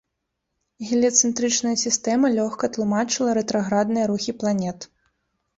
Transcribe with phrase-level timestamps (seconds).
[0.91, 4.79] Геліяцэнтрычная сістэма лёгка тлумачыла рэтраградныя рухі планет.